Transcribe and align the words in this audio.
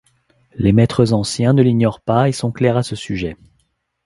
Les 0.55 0.71
maîtres 0.73 1.13
anciens 1.13 1.53
ne 1.53 1.61
l’ignorent 1.61 2.01
pas 2.01 2.27
et 2.27 2.31
sont 2.31 2.51
clairs 2.51 2.75
à 2.75 2.81
ce 2.81 2.95
sujet. 2.95 3.37